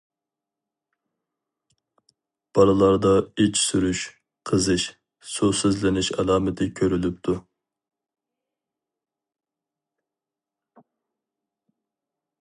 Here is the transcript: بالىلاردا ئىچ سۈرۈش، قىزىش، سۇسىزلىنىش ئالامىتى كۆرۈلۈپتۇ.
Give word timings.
بالىلاردا 2.59 3.11
ئىچ 3.43 3.61
سۈرۈش، 3.65 4.01
قىزىش، 4.51 4.87
سۇسىزلىنىش 5.33 6.11
ئالامىتى 6.23 6.69
كۆرۈلۈپتۇ. 6.81 7.39